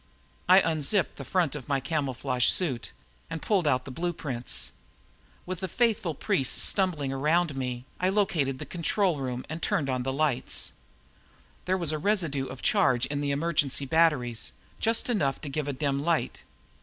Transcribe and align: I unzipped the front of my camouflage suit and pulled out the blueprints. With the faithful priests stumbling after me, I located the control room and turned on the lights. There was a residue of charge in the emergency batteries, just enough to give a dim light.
I 0.49 0.61
unzipped 0.61 1.17
the 1.17 1.23
front 1.23 1.53
of 1.53 1.67
my 1.69 1.79
camouflage 1.79 2.47
suit 2.47 2.91
and 3.29 3.39
pulled 3.39 3.67
out 3.67 3.85
the 3.85 3.91
blueprints. 3.91 4.71
With 5.45 5.59
the 5.59 5.67
faithful 5.67 6.15
priests 6.15 6.59
stumbling 6.59 7.13
after 7.13 7.53
me, 7.53 7.85
I 7.99 8.09
located 8.09 8.57
the 8.57 8.65
control 8.65 9.17
room 9.19 9.45
and 9.47 9.61
turned 9.61 9.91
on 9.91 10.01
the 10.01 10.11
lights. 10.11 10.71
There 11.65 11.77
was 11.77 11.91
a 11.91 11.99
residue 11.99 12.47
of 12.47 12.63
charge 12.63 13.05
in 13.05 13.21
the 13.21 13.29
emergency 13.29 13.85
batteries, 13.85 14.53
just 14.79 15.07
enough 15.07 15.39
to 15.41 15.49
give 15.49 15.67
a 15.67 15.71
dim 15.73 16.01
light. 16.03 16.41